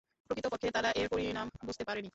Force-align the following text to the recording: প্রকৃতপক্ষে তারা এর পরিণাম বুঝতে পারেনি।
প্রকৃতপক্ষে 0.29 0.69
তারা 0.71 0.89
এর 0.95 1.07
পরিণাম 1.11 1.47
বুঝতে 1.65 1.83
পারেনি। 1.83 2.09